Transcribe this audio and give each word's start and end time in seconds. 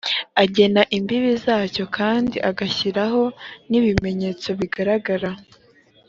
agena 0.43 0.81
imbibi 0.97 1.31
zacyo 1.45 1.83
kandi 1.97 2.37
agashyiraho 2.49 3.21
n’ibimenyetso 3.69 4.47
bigaragara 4.59 5.31